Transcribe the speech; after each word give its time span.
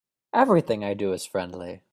Everything 0.33 0.83
I 0.83 0.95
do 0.95 1.13
is 1.13 1.27
friendly. 1.27 1.83